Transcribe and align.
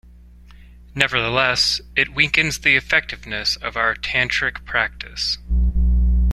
Nevertheless, 0.95 1.79
it 1.95 2.15
weakens 2.15 2.57
the 2.57 2.75
effectiveness 2.75 3.55
of 3.57 3.77
our 3.77 3.93
tantric 3.93 4.65
practice. 4.65 5.37